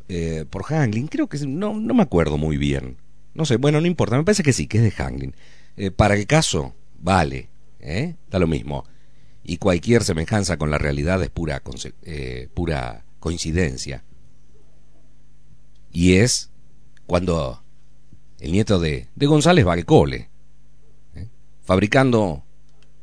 eh, 0.10 0.46
por 0.50 0.66
Hanglin, 0.72 1.08
creo 1.08 1.28
que 1.28 1.38
no, 1.46 1.74
no 1.80 1.94
me 1.94 2.04
acuerdo 2.04 2.38
muy 2.38 2.58
bien. 2.58 2.98
No 3.34 3.46
sé, 3.46 3.58
bueno, 3.58 3.80
no 3.80 3.88
importa, 3.88 4.18
me 4.18 4.24
parece 4.24 4.44
que 4.44 4.54
sí, 4.54 4.68
que 4.68 4.78
es 4.78 4.84
de 4.84 5.04
Hanglin. 5.04 5.36
Eh, 5.78 5.92
para 5.92 6.16
el 6.16 6.26
caso, 6.26 6.74
vale. 7.00 7.50
¿eh? 7.80 8.16
Da 8.30 8.40
lo 8.40 8.48
mismo. 8.48 8.86
Y 9.44 9.58
cualquier 9.58 10.04
semejanza 10.04 10.58
con 10.58 10.72
la 10.72 10.78
realidad 10.78 11.22
es 11.22 11.30
pura, 11.30 11.62
eh, 12.04 12.50
pura 12.54 13.06
coincidencia. 13.20 14.04
Y 15.96 16.16
es 16.16 16.52
cuando 17.08 17.64
el 18.40 18.52
nieto 18.52 18.80
de, 18.80 19.08
de 19.16 19.26
González 19.28 19.66
va 19.66 19.72
al 19.72 19.86
cole, 19.86 20.30
¿eh? 21.16 21.30
fabricando 21.64 22.44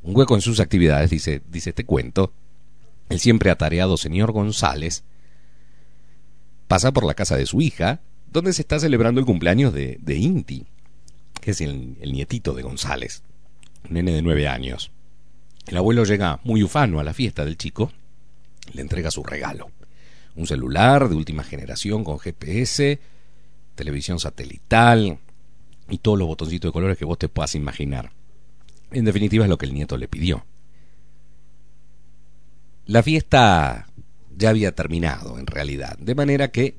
un 0.02 0.14
hueco 0.14 0.34
en 0.34 0.42
sus 0.42 0.60
actividades, 0.60 1.08
dice, 1.08 1.40
dice 1.48 1.70
este 1.70 1.86
cuento, 1.86 2.34
el 3.08 3.18
siempre 3.18 3.50
atareado 3.50 3.96
señor 3.96 4.32
González 4.32 5.04
pasa 6.68 6.92
por 6.92 7.06
la 7.06 7.14
casa 7.14 7.34
de 7.36 7.46
su 7.46 7.62
hija, 7.62 8.02
donde 8.30 8.52
se 8.52 8.60
está 8.60 8.78
celebrando 8.78 9.20
el 9.20 9.26
cumpleaños 9.26 9.72
de, 9.72 9.98
Inti, 10.14 10.66
que 11.40 11.52
es 11.52 11.62
el 11.62 11.96
nietito 12.12 12.52
de 12.52 12.62
González 12.62 13.22
nene 13.88 14.12
de 14.12 14.20
nueve 14.20 14.48
años. 14.48 14.90
El 15.66 15.78
abuelo 15.78 16.04
llega 16.04 16.40
muy 16.44 16.62
ufano 16.62 17.00
a 17.00 17.04
la 17.04 17.14
fiesta 17.14 17.44
del 17.46 17.56
chico, 17.56 17.90
le 18.74 18.82
entrega 18.82 19.10
su 19.10 19.22
regalo. 19.22 19.70
Un 20.34 20.46
celular 20.46 21.08
de 21.08 21.14
última 21.14 21.44
generación 21.44 22.04
con 22.04 22.18
GPS, 22.18 22.98
televisión 23.74 24.18
satelital 24.18 25.18
y 25.88 25.98
todos 25.98 26.18
los 26.18 26.28
botoncitos 26.28 26.68
de 26.68 26.72
colores 26.72 26.96
que 26.96 27.04
vos 27.04 27.18
te 27.18 27.28
puedas 27.28 27.54
imaginar. 27.54 28.12
En 28.90 29.04
definitiva 29.04 29.44
es 29.44 29.50
lo 29.50 29.58
que 29.58 29.66
el 29.66 29.74
nieto 29.74 29.96
le 29.96 30.08
pidió. 30.08 30.44
La 32.86 33.02
fiesta 33.02 33.86
ya 34.36 34.50
había 34.50 34.74
terminado, 34.74 35.38
en 35.38 35.46
realidad, 35.46 35.96
de 35.98 36.14
manera 36.14 36.48
que 36.48 36.76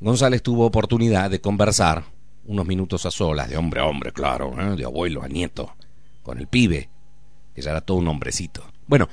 González 0.00 0.42
tuvo 0.42 0.66
oportunidad 0.66 1.30
de 1.30 1.40
conversar 1.40 2.04
unos 2.44 2.66
minutos 2.66 3.06
a 3.06 3.10
solas, 3.10 3.48
de 3.48 3.56
hombre 3.56 3.80
a 3.80 3.86
hombre, 3.86 4.12
claro, 4.12 4.54
¿eh? 4.60 4.76
de 4.76 4.84
abuelo 4.84 5.22
a 5.22 5.28
nieto, 5.28 5.74
con 6.22 6.38
el 6.38 6.48
pibe, 6.48 6.88
que 7.54 7.60
era 7.60 7.80
todo 7.80 7.98
un 7.98 8.08
hombrecito. 8.08 8.64
Bueno, 8.86 9.08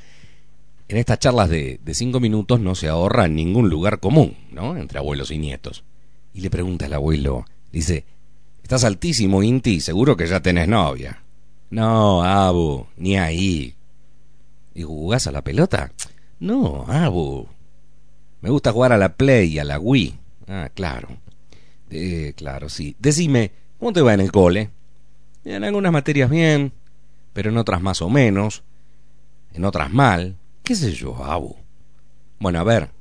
en 0.90 0.98
estas 0.98 1.20
charlas 1.20 1.50
de, 1.50 1.80
cinco 1.94 2.20
minutos 2.20 2.60
no 2.60 2.74
se 2.74 2.88
ahorra 2.88 3.28
ningún 3.28 3.70
lugar 3.70 4.00
común, 4.00 4.36
¿no? 4.52 4.76
Entre 4.76 4.98
abuelos 4.98 5.30
y 5.30 5.38
nietos. 5.38 5.84
Y 6.34 6.42
le 6.42 6.50
pregunta 6.50 6.88
al 6.88 6.94
abuelo, 6.94 7.46
dice, 7.72 8.06
estás 8.64 8.84
altísimo, 8.84 9.44
Inti, 9.44 9.82
seguro 9.82 10.18
que 10.18 10.26
ya 10.26 10.40
tenés 10.42 10.68
novia. 10.68 11.22
No, 11.70 12.24
Abu, 12.24 12.88
ni 12.98 13.18
ahí. 13.18 13.76
¿Y 14.74 14.82
jugás 14.82 15.28
a 15.28 15.32
la 15.32 15.44
pelota? 15.44 15.92
No, 16.40 16.86
Abu. 16.88 17.48
Me 18.42 18.50
gusta 18.50 18.72
jugar 18.72 18.92
a 18.92 18.98
la 18.98 19.14
Play 19.14 19.54
y 19.54 19.60
a 19.60 19.66
la 19.66 19.78
Wii. 19.78 20.18
Ah, 20.48 20.70
claro. 20.74 21.10
Eh, 21.92 22.34
claro, 22.36 22.68
sí. 22.68 22.96
Decime, 22.98 23.52
¿cómo 23.78 23.94
te 23.94 24.02
va 24.02 24.16
en 24.16 24.22
el 24.22 24.32
cole? 24.32 24.72
En 25.46 25.64
algunas 25.64 25.92
materias 25.92 26.32
bien, 26.32 26.74
pero 27.34 27.52
en 27.52 27.58
otras 27.58 27.80
más 27.80 28.02
o 28.02 28.10
menos, 28.10 28.64
en 29.54 29.66
otras 29.66 29.92
mal, 29.92 30.36
qué 30.70 30.76
sé 30.76 30.92
yo, 30.92 31.16
Abu. 31.26 31.56
Bueno, 32.40 32.60
a 32.60 32.64
ver, 32.64 32.92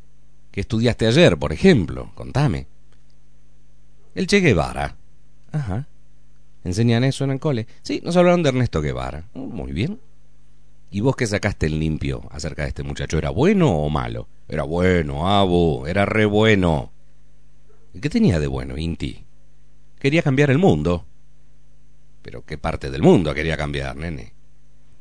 ¿qué 0.50 0.62
estudiaste 0.62 1.06
ayer, 1.06 1.37
por 1.37 1.52
ejemplo? 1.52 2.10
Contame. 2.14 2.66
El 4.14 4.26
Che 4.26 4.40
Guevara. 4.40 4.96
Ajá. 5.52 5.87
¿Enseñan 6.64 7.04
eso 7.04 7.25
en 7.25 7.32
el 7.32 7.40
cole? 7.40 7.66
Sí, 7.82 8.00
nos 8.02 8.16
hablaron 8.16 8.42
de 8.42 8.48
Ernesto 8.48 8.80
Guevara. 8.80 9.28
Oh, 9.34 9.40
muy 9.40 9.72
bien. 9.72 10.00
¿Y 10.90 11.00
vos 11.00 11.14
qué 11.14 11.26
sacaste 11.26 11.66
el 11.66 11.78
limpio 11.78 12.22
acerca 12.30 12.62
de 12.62 12.68
este 12.68 12.84
muchacho? 12.84 13.18
¿Era 13.18 13.28
bueno 13.28 13.70
o 13.70 13.90
malo? 13.90 14.28
Era 14.48 14.62
bueno, 14.62 15.28
Abu, 15.28 15.84
era 15.84 16.06
re 16.06 16.25
bueno. 16.25 16.90
¿Y 17.92 18.00
qué 18.00 18.08
tenía 18.08 18.40
de 18.40 18.46
bueno, 18.46 18.78
Inti? 18.78 19.26
Quería 19.98 20.22
cambiar 20.22 20.50
el 20.50 20.56
mundo. 20.56 21.04
Pero 22.22 22.46
¿qué 22.46 22.56
parte 22.56 22.90
del 22.90 23.02
mundo 23.02 23.34
quería 23.34 23.58
cambiar, 23.58 23.94
nene? 23.94 24.32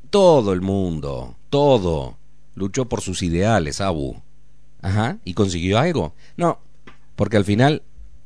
Todo 0.10 0.52
el 0.52 0.60
mundo, 0.60 1.38
todo. 1.50 2.18
Luchó 2.58 2.90
por 2.90 3.02
sus 3.02 3.22
ideales, 3.22 3.80
Abu. 3.82 4.22
Ajá, 4.82 5.20
¿y 5.24 5.36
consiguió 5.36 5.78
algo? 5.78 6.16
No, 6.38 6.60
porque 7.16 7.38
al 7.38 7.46
final 7.46 7.84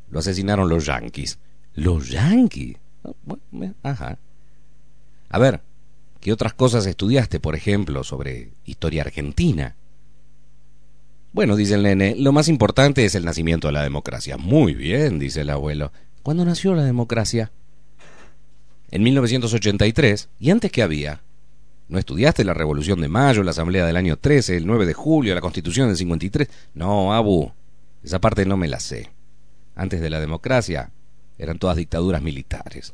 lo 0.10 0.20
asesinaron 0.20 0.70
los 0.70 0.86
yanquis. 0.86 1.38
¿Los 1.76 2.10
yanquis? 2.10 2.78
Ajá. 3.84 4.18
A 5.30 5.38
ver, 5.38 5.62
¿qué 6.22 6.32
otras 6.32 6.54
cosas 6.54 6.86
estudiaste, 6.86 7.42
por 7.42 7.56
ejemplo, 7.56 8.06
sobre 8.06 8.54
historia 8.64 9.02
argentina? 9.02 9.76
Bueno, 11.34 11.58
dice 11.58 11.76
el 11.76 11.84
nene, 11.84 12.16
lo 12.18 12.32
más 12.32 12.48
importante 12.48 13.04
es 13.04 13.16
el 13.16 13.26
nacimiento 13.26 13.68
de 13.68 13.74
la 13.74 13.84
democracia. 13.84 14.38
Muy 14.38 14.74
bien, 14.74 15.20
dice 15.20 15.42
el 15.42 15.50
abuelo. 15.50 15.92
¿Cuándo 16.24 16.46
nació 16.46 16.74
la 16.74 16.86
democracia? 16.86 17.52
en 18.92 19.04
1983, 19.04 20.30
¿y 20.40 20.52
antes 20.52 20.72
qué 20.72 20.84
había? 20.84 21.22
¿No 21.92 22.00
estudiaste 22.00 22.46
la 22.46 22.54
Revolución 22.54 23.02
de 23.02 23.10
Mayo, 23.10 23.44
la 23.44 23.52
Asamblea 23.52 23.86
del 23.86 23.98
año 23.98 24.16
13, 24.16 24.56
el 24.56 24.66
9 24.66 24.86
de 24.86 24.94
julio, 24.94 25.36
la 25.36 25.42
Constitución 25.42 25.90
del 25.90 25.98
53? 25.98 26.48
No, 26.74 27.14
Abu, 27.14 27.52
esa 28.02 28.22
parte 28.22 28.46
no 28.46 28.56
me 28.56 28.70
la 28.70 28.80
sé. 28.80 29.10
Antes 29.76 30.00
de 30.00 30.10
la 30.10 30.22
democracia 30.22 30.92
eran 31.38 31.60
todas 31.60 31.76
dictaduras 31.76 32.22
militares. 32.22 32.94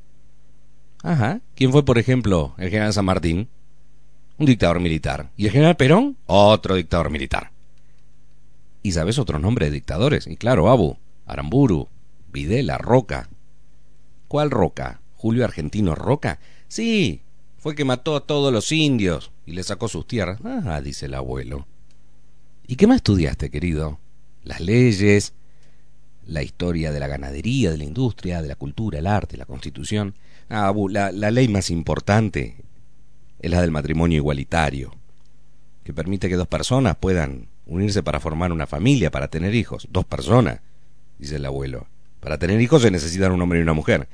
Ajá. 1.03 1.41
¿Quién 1.53 1.71
fue, 1.71 1.85
por 1.85 1.99
ejemplo, 1.99 2.55
el 2.57 2.71
general 2.71 2.91
San 2.91 3.05
Martín? 3.05 3.49
Un 4.39 4.47
dictador 4.47 4.79
militar. 4.79 5.29
¿Y 5.37 5.45
el 5.45 5.51
general 5.51 5.77
Perón? 5.77 6.17
Otro 6.25 6.73
dictador 6.73 7.11
militar. 7.11 7.51
¿Y 8.81 8.93
sabes 8.93 9.19
otro 9.19 9.37
nombre 9.37 9.67
de 9.67 9.73
dictadores? 9.73 10.25
Y 10.25 10.37
claro, 10.37 10.71
Abu, 10.71 10.97
Aramburu, 11.27 11.87
Videla, 12.33 12.79
Roca. 12.79 13.29
¿Cuál 14.27 14.49
Roca? 14.49 15.01
¿Julio 15.17 15.45
Argentino 15.45 15.93
Roca? 15.93 16.39
Sí, 16.67 17.21
fue 17.67 17.75
que 17.75 17.83
mató 17.83 18.15
a 18.15 18.21
todos 18.21 18.53
los 18.53 18.71
indios 18.71 19.29
y 19.45 19.51
le 19.51 19.61
sacó 19.61 19.89
sus 19.89 20.07
tierras. 20.07 20.39
Ah, 20.45 20.79
dice 20.79 21.07
el 21.07 21.13
abuelo. 21.13 21.67
¿Y 22.65 22.77
qué 22.77 22.87
más 22.87 22.95
estudiaste, 22.95 23.51
querido? 23.51 23.99
Las 24.45 24.61
leyes, 24.61 25.33
la 26.25 26.43
historia 26.43 26.93
de 26.93 27.01
la 27.01 27.07
ganadería, 27.07 27.69
de 27.69 27.77
la 27.77 27.83
industria, 27.83 28.41
de 28.41 28.47
la 28.47 28.55
cultura, 28.55 28.99
el 28.99 29.05
arte, 29.05 29.35
la 29.35 29.45
constitución. 29.45 30.15
Ah, 30.49 30.73
la, 30.89 31.11
la 31.11 31.29
ley 31.29 31.49
más 31.49 31.69
importante 31.69 32.55
es 33.37 33.51
la 33.51 33.59
del 33.59 33.71
matrimonio 33.71 34.15
igualitario, 34.15 34.95
que 35.83 35.93
permite 35.93 36.29
que 36.29 36.37
dos 36.37 36.47
personas 36.47 36.95
puedan 36.95 37.49
unirse 37.65 38.01
para 38.01 38.21
formar 38.21 38.53
una 38.53 38.65
familia, 38.65 39.11
para 39.11 39.27
tener 39.27 39.53
hijos. 39.53 39.89
Dos 39.91 40.05
personas, 40.05 40.61
dice 41.19 41.35
el 41.35 41.45
abuelo. 41.45 41.87
Para 42.21 42.37
tener 42.37 42.61
hijos 42.61 42.83
se 42.83 42.91
necesitan 42.91 43.33
un 43.33 43.41
hombre 43.41 43.59
y 43.59 43.63
una 43.63 43.73
mujer. 43.73 44.07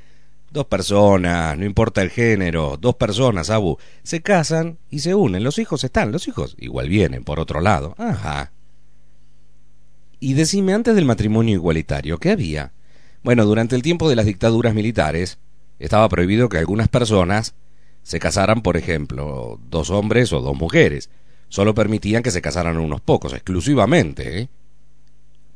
Dos 0.54 0.68
personas, 0.68 1.58
no 1.58 1.66
importa 1.66 2.04
el 2.04 2.12
género, 2.12 2.78
dos 2.80 2.94
personas, 2.94 3.50
Abu, 3.50 3.80
se 4.04 4.22
casan 4.22 4.78
y 4.92 5.00
se 5.00 5.16
unen. 5.16 5.44
Los 5.44 5.58
hijos 5.58 5.84
están, 5.84 6.12
los 6.12 6.28
hijos 6.28 6.56
igual 6.60 6.90
vienen, 6.90 7.24
por 7.24 7.40
otro 7.40 7.60
lado. 7.60 7.96
Ajá. 7.98 8.52
Y 10.20 10.36
decime 10.36 10.76
antes 10.76 10.94
del 10.94 11.06
matrimonio 11.06 11.56
igualitario, 11.56 12.20
¿qué 12.20 12.30
había? 12.30 12.72
Bueno, 13.24 13.46
durante 13.46 13.76
el 13.76 13.82
tiempo 13.82 14.08
de 14.08 14.16
las 14.16 14.28
dictaduras 14.28 14.76
militares, 14.76 15.40
estaba 15.80 16.08
prohibido 16.08 16.50
que 16.50 16.60
algunas 16.60 16.88
personas 16.88 17.56
se 18.04 18.20
casaran, 18.20 18.62
por 18.62 18.78
ejemplo, 18.78 19.60
dos 19.72 19.90
hombres 19.90 20.32
o 20.34 20.42
dos 20.42 20.56
mujeres. 20.56 21.10
Solo 21.50 21.74
permitían 21.74 22.22
que 22.22 22.30
se 22.30 22.44
casaran 22.44 22.78
unos 22.78 23.02
pocos, 23.02 23.34
exclusivamente, 23.34 24.42
¿eh? 24.42 24.50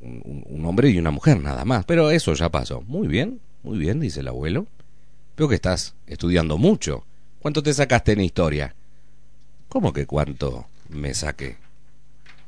un, 0.01 0.43
un 0.47 0.65
hombre 0.65 0.89
y 0.89 0.97
una 0.97 1.11
mujer, 1.11 1.39
nada 1.39 1.65
más. 1.65 1.85
Pero 1.85 2.09
eso 2.09 2.33
ya 2.33 2.49
pasó. 2.49 2.81
Muy 2.81 3.07
bien, 3.07 3.41
muy 3.61 3.77
bien, 3.77 3.99
dice 3.99 4.21
el 4.21 4.29
abuelo. 4.29 4.65
Veo 5.37 5.47
que 5.47 5.55
estás 5.55 5.93
estudiando 6.07 6.57
mucho. 6.57 7.05
¿Cuánto 7.39 7.61
te 7.61 7.71
sacaste 7.71 8.13
en 8.13 8.21
historia? 8.21 8.73
¿Cómo 9.69 9.93
que 9.93 10.07
cuánto 10.07 10.65
me 10.89 11.13
saqué? 11.13 11.57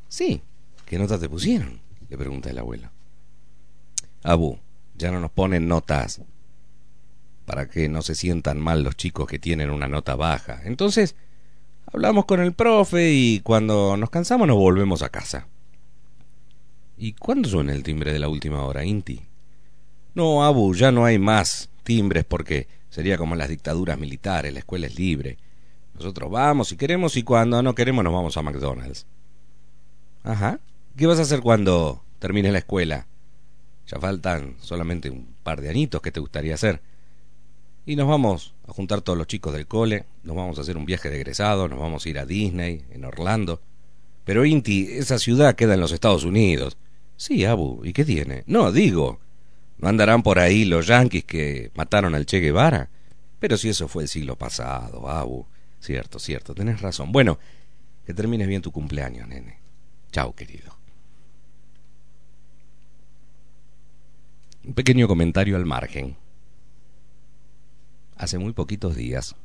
Sí, 0.08 0.41
¿qué 0.86 0.98
notas 0.98 1.19
te 1.19 1.29
pusieron? 1.29 1.79
Le 2.10 2.17
pregunta 2.17 2.50
el 2.50 2.58
abuelo. 2.58 2.89
Abu, 4.24 4.58
ya 4.98 5.12
no 5.12 5.19
nos 5.19 5.29
ponen 5.29 5.67
notas 5.67 6.22
para 7.46 7.69
que 7.69 7.88
no 7.89 8.01
se 8.01 8.15
sientan 8.15 8.60
mal 8.60 8.84
los 8.84 8.96
chicos 8.96 9.27
que 9.27 9.38
tienen 9.38 9.69
una 9.69 9.88
nota 9.88 10.15
baja. 10.15 10.62
Entonces, 10.65 11.15
hablamos 11.93 12.25
con 12.25 12.39
el 12.41 12.53
profe 12.53 13.12
y 13.12 13.41
cuando 13.41 13.98
nos 13.98 14.10
cansamos 14.10 14.48
nos 14.48 14.58
volvemos 14.58 15.03
a 15.03 15.10
casa. 15.10 15.48
¿Y 16.98 17.13
cuándo 17.13 17.48
suena 17.50 17.74
el 17.74 17.84
timbre 17.84 18.12
de 18.12 18.19
la 18.19 18.29
última 18.29 18.63
hora, 18.63 18.84
Inti? 18.84 19.22
No, 20.15 20.43
Abu, 20.43 20.74
ya 20.74 20.91
no 20.91 21.05
hay 21.05 21.19
más 21.19 21.69
timbres 21.84 22.25
porque 22.25 22.78
Sería 23.00 23.18
como 23.18 23.34
las 23.38 23.48
dictaduras 23.48 23.98
militares, 23.98 24.51
la 24.51 24.60
escuela 24.60 24.86
es 24.86 25.00
libre. 25.00 25.38
Nosotros 25.96 26.29
vamos 26.29 26.68
si 26.68 26.75
queremos 26.75 27.15
y 27.15 27.24
cuando 27.24 27.63
no 27.63 27.74
queremos 27.74 28.03
nos 28.03 28.12
vamos 28.12 28.36
a 28.36 28.41
McDonald's. 28.41 29.06
Ajá. 30.22 30.60
¿Qué 30.98 31.08
vas 31.08 31.18
a 31.18 31.22
hacer 31.22 31.39
cuando 31.39 32.03
termines 32.20 32.51
la 32.51 32.58
escuela? 32.58 33.08
Ya 33.88 34.01
faltan 34.01 34.58
solamente 34.60 35.10
un 35.10 35.34
par 35.44 35.62
de 35.62 35.70
añitos. 35.70 36.01
¿Qué 36.01 36.12
te 36.12 36.20
gustaría 36.20 36.56
hacer? 36.56 36.82
Y 37.86 37.96
nos 37.96 38.10
vamos 38.10 38.53
a 38.68 38.74
juntar 38.74 39.00
todos 39.00 39.18
los 39.18 39.27
chicos 39.27 39.54
del 39.54 39.65
cole, 39.65 40.04
nos 40.23 40.36
vamos 40.36 40.58
a 40.58 40.62
hacer 40.63 40.76
un 40.76 40.86
viaje 40.86 41.10
de 41.10 41.15
egresado, 41.15 41.69
nos 41.69 41.80
vamos 41.80 42.06
a 42.06 42.10
ir 42.10 42.19
a 42.19 42.26
Disney, 42.26 42.84
en 42.91 43.06
Orlando. 43.06 43.62
Pero 44.26 44.43
Inti, 44.43 44.89
esa 44.91 45.19
ciudad 45.19 45.56
queda 45.56 45.76
en 45.76 45.80
los 45.80 45.93
Estados 45.93 46.26
Unidos. 46.26 46.76
Sí, 47.15 47.45
Abu, 47.45 47.80
¿y 47.86 47.93
qué 47.93 48.04
tiene? 48.04 48.43
No, 48.45 48.73
digo, 48.73 49.19
¿No 49.80 49.88
andarán 49.88 50.23
por 50.23 50.39
ahí 50.39 50.65
los 50.65 50.88
yanquis 50.88 51.23
que 51.23 51.71
mataron 51.73 52.13
al 52.13 52.26
Che 52.26 52.39
Guevara? 52.39 52.89
Pero 53.39 53.58
si 53.58 53.69
eso 53.69 53.88
fue 53.88 54.04
el 54.04 54.10
siglo 54.10 54.36
pasado, 54.36 55.10
Abu. 55.10 55.45
Cierto, 55.80 56.19
cierto, 56.19 56.54
tenés 56.54 56.82
razón. 56.82 57.12
Bueno, 57.12 57.39
que 58.06 58.13
termines 58.13 58.47
bien 58.47 58.62
tu 58.62 58.71
cumpleaños, 58.71 59.28
nene. 59.28 59.60
Chao, 60.12 60.36
querido. 60.36 60.78
Un 64.65 64.73
pequeño 64.73 65.08
comentario 65.08 65.56
al 65.56 65.65
margen. 65.65 66.17
Hace 68.17 68.38
muy 68.38 68.52
poquitos 68.52 68.95
días, 68.95 69.36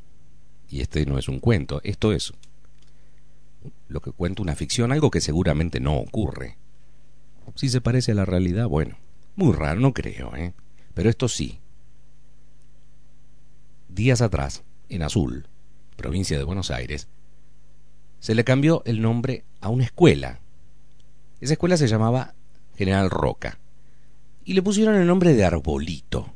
y 0.69 0.81
este 0.81 1.07
no 1.07 1.19
es 1.19 1.29
un 1.29 1.39
cuento, 1.39 1.81
esto 1.85 2.13
es 2.13 2.33
lo 3.89 4.01
que 4.01 4.11
cuenta 4.11 4.43
una 4.43 4.57
ficción, 4.57 4.91
algo 4.91 5.11
que 5.11 5.21
seguramente 5.21 5.79
no 5.79 5.97
ocurre. 5.97 6.57
Si 7.55 7.69
se 7.69 7.81
parece 7.81 8.13
a 8.13 8.17
la 8.17 8.25
realidad, 8.25 8.67
bueno, 8.67 8.97
muy 9.37 9.53
raro, 9.53 9.81
no 9.81 9.93
creo, 9.95 10.35
¿eh? 10.35 10.55
Pero 10.95 11.11
esto 11.11 11.29
sí. 11.29 11.61
Días 13.95 14.23
atrás, 14.23 14.65
en 14.89 15.05
Azul, 15.05 15.47
provincia 15.95 16.37
de 16.37 16.43
Buenos 16.43 16.73
Aires, 16.73 17.07
se 18.19 18.35
le 18.35 18.43
cambió 18.43 18.83
el 18.87 19.01
nombre 19.01 19.45
a 19.61 19.69
una 19.69 19.85
escuela. 19.85 20.41
Esa 21.41 21.53
escuela 21.53 21.77
se 21.77 21.87
llamaba 21.87 22.35
General 22.77 23.09
Roca. 23.09 23.61
Y 24.45 24.55
le 24.55 24.63
pusieron 24.63 24.97
el 24.97 25.07
nombre 25.07 25.33
de 25.35 25.45
Arbolito. 25.45 26.35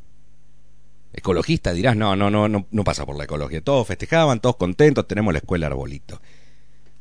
Ecologista 1.13 1.73
dirás, 1.73 1.97
no, 1.97 2.15
no, 2.15 2.31
no, 2.31 2.49
no, 2.49 2.85
pasa 2.85 3.05
por 3.05 3.17
la 3.17 3.25
ecología. 3.25 3.61
Todos 3.61 3.89
festejaban, 3.89 4.39
todos 4.39 4.55
contentos, 4.55 5.09
tenemos 5.09 5.33
la 5.33 5.41
escuela 5.41 5.67
Arbolito. 5.67 6.23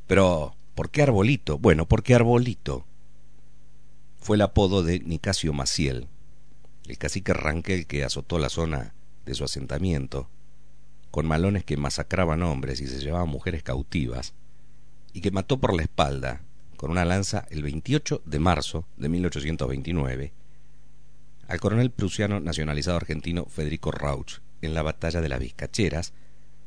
Pero, 0.07 0.55
¿por 0.73 0.89
qué 0.89 1.03
Arbolito? 1.03 1.59
Bueno, 1.59 1.87
porque 1.87 2.15
Arbolito 2.15 2.83
fue 4.19 4.37
el 4.37 4.41
apodo 4.41 4.81
de 4.81 5.01
Nicasio 5.01 5.53
Maciel, 5.53 6.07
el 6.87 6.97
cacique 6.97 7.33
Ranquel 7.33 7.85
que 7.85 8.03
azotó 8.03 8.39
la 8.39 8.49
zona 8.49 8.95
de 9.23 9.35
su 9.35 9.43
asentamiento, 9.43 10.31
con 11.17 11.25
malones 11.25 11.63
que 11.63 11.77
masacraban 11.77 12.43
hombres 12.43 12.79
y 12.79 12.85
se 12.85 12.99
llevaban 12.99 13.27
mujeres 13.27 13.63
cautivas, 13.63 14.35
y 15.13 15.21
que 15.21 15.31
mató 15.31 15.59
por 15.59 15.75
la 15.75 15.81
espalda, 15.81 16.41
con 16.75 16.91
una 16.91 17.05
lanza, 17.05 17.47
el 17.49 17.63
28 17.63 18.21
de 18.23 18.37
marzo 18.37 18.85
de 18.97 19.09
1829, 19.09 20.31
al 21.47 21.59
coronel 21.59 21.89
prusiano 21.89 22.39
nacionalizado 22.39 22.97
argentino 22.97 23.45
Federico 23.45 23.89
Rauch 23.89 24.41
en 24.61 24.75
la 24.75 24.83
batalla 24.83 25.19
de 25.19 25.29
las 25.29 25.39
Vizcacheras, 25.39 26.13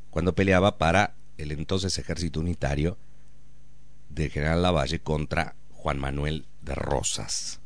cuando 0.09 0.35
peleaba 0.35 0.77
para 0.77 1.13
el 1.37 1.53
entonces 1.53 1.97
ejército 1.97 2.41
unitario 2.41 2.97
del 4.09 4.31
general 4.31 4.63
Lavalle 4.63 4.99
contra 4.99 5.55
Juan 5.71 5.97
Manuel 5.97 6.45
de 6.61 6.75
Rosas. 6.75 7.61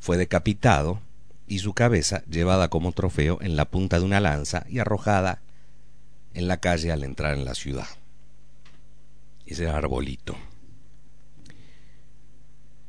Fue 0.00 0.16
decapitado 0.16 1.02
y 1.46 1.58
su 1.58 1.74
cabeza 1.74 2.24
llevada 2.30 2.68
como 2.68 2.92
trofeo 2.92 3.36
en 3.42 3.56
la 3.56 3.66
punta 3.66 3.98
de 3.98 4.06
una 4.06 4.20
lanza 4.20 4.64
y 4.70 4.78
arrojada 4.78 5.42
en 6.34 6.48
la 6.48 6.58
calle 6.58 6.92
al 6.92 7.04
entrar 7.04 7.34
en 7.34 7.44
la 7.44 7.54
ciudad. 7.54 7.88
Ese 9.46 9.68
arbolito. 9.68 10.36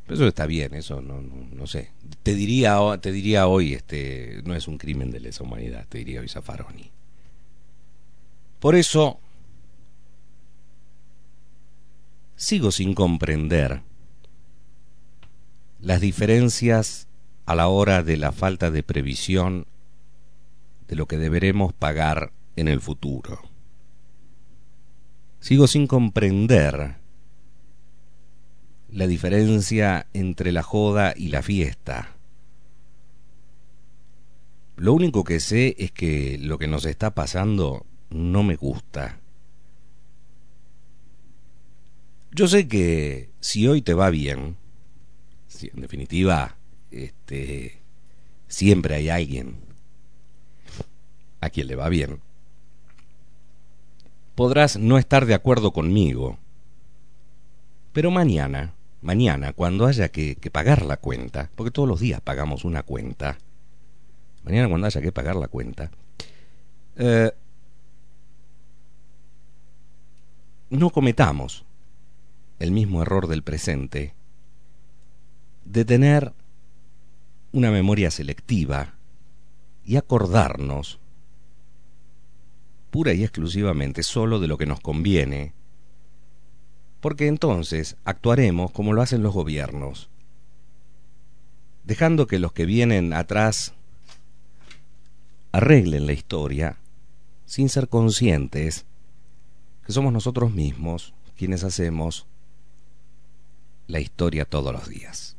Eso 0.07 0.27
está 0.27 0.45
bien, 0.45 0.73
eso 0.73 1.01
no, 1.01 1.21
no, 1.21 1.65
sé. 1.65 1.91
Te 2.23 2.35
diría, 2.35 2.77
te 3.01 3.11
diría 3.11 3.47
hoy, 3.47 3.73
este, 3.73 4.41
no 4.43 4.53
es 4.53 4.67
un 4.67 4.77
crimen 4.77 5.11
de 5.11 5.21
lesa 5.21 5.43
humanidad, 5.43 5.87
te 5.87 5.99
diría 5.99 6.19
hoy 6.19 6.27
Zaffaroni. 6.27 6.91
Por 8.59 8.75
eso 8.75 9.19
sigo 12.35 12.71
sin 12.71 12.93
comprender 12.93 13.81
las 15.79 16.01
diferencias 16.01 17.07
a 17.45 17.55
la 17.55 17.67
hora 17.67 18.03
de 18.03 18.17
la 18.17 18.31
falta 18.31 18.71
de 18.71 18.83
previsión 18.83 19.65
de 20.87 20.95
lo 20.95 21.07
que 21.07 21.17
deberemos 21.17 21.73
pagar 21.73 22.31
en 22.55 22.67
el 22.67 22.81
futuro. 22.81 23.39
Sigo 25.39 25.67
sin 25.67 25.87
comprender 25.87 26.95
la 28.89 29.07
diferencia 29.07 30.07
entre 30.13 30.51
la 30.51 30.63
joda 30.63 31.13
y 31.15 31.29
la 31.29 31.41
fiesta. 31.41 32.15
Lo 34.75 34.93
único 34.93 35.23
que 35.23 35.39
sé 35.39 35.75
es 35.77 35.91
que 35.91 36.37
lo 36.39 36.57
que 36.57 36.67
nos 36.67 36.85
está 36.85 37.13
pasando 37.13 37.85
no 38.09 38.43
me 38.43 38.55
gusta. 38.55 39.19
Yo 42.31 42.47
sé 42.47 42.67
que 42.67 43.29
si 43.39 43.67
hoy 43.67 43.81
te 43.81 43.93
va 43.93 44.09
bien, 44.09 44.57
en 45.61 45.81
definitiva, 45.81 46.57
este, 46.89 47.79
siempre 48.47 48.95
hay 48.95 49.09
alguien 49.09 49.57
a 51.41 51.49
quien 51.49 51.67
le 51.67 51.75
va 51.75 51.89
bien. 51.89 52.21
Podrás 54.35 54.77
no 54.77 54.97
estar 54.97 55.25
de 55.25 55.33
acuerdo 55.33 55.71
conmigo, 55.71 56.37
pero 57.91 58.09
mañana, 58.09 58.73
mañana, 59.01 59.53
cuando 59.53 59.85
haya 59.85 60.09
que, 60.09 60.35
pagar 60.51 60.83
la 60.83 60.97
cuenta, 60.97 61.49
porque 61.55 61.71
todos 61.71 61.87
los 61.87 61.99
días 61.99 62.21
pagamos 62.21 62.65
una 62.65 62.83
cuenta, 62.83 63.37
mañana 64.43 64.67
cuando 64.67 64.87
haya 64.87 65.01
que 65.01 65.11
pagar 65.11 65.35
la 65.35 65.47
cuenta, 65.47 65.91
eh, 66.95 67.31
no 70.69 70.89
cometamos 70.89 71.65
el 72.59 72.71
mismo 72.71 73.01
error 73.01 73.27
del 73.27 73.43
presente 73.43 74.15
de 75.65 75.85
tener 75.85 76.33
una 77.51 77.69
memoria 77.69 78.09
selectiva 78.09 78.95
y 79.85 79.97
acordarnos 79.97 80.99
pura 82.93 83.11
y 83.15 83.23
exclusivamente 83.23 84.03
solo 84.03 84.39
de 84.39 84.47
lo 84.47 84.59
que 84.59 84.67
nos 84.67 84.79
conviene, 84.79 85.51
porque 87.01 87.25
entonces 87.25 87.97
actuaremos 88.05 88.69
como 88.69 88.93
lo 88.93 89.01
hacen 89.01 89.23
los 89.23 89.33
gobiernos, 89.33 90.11
dejando 91.83 92.27
que 92.27 92.37
los 92.37 92.53
que 92.53 92.67
vienen 92.67 93.11
atrás 93.13 93.73
arreglen 95.51 96.05
la 96.05 96.13
historia 96.13 96.77
sin 97.47 97.67
ser 97.67 97.89
conscientes 97.89 98.85
que 99.83 99.91
somos 99.91 100.13
nosotros 100.13 100.51
mismos 100.51 101.15
quienes 101.35 101.63
hacemos 101.63 102.27
la 103.87 104.01
historia 104.01 104.45
todos 104.45 104.71
los 104.71 104.87
días. 104.87 105.35